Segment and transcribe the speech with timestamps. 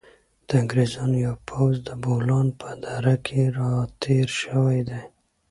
[0.47, 5.01] د انګریزانو یو پوځ د بولان په دره کې را تېر شوی دی.